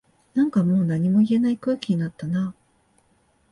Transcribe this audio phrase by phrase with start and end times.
[0.33, 2.55] なんかもう何も言えない空気になったな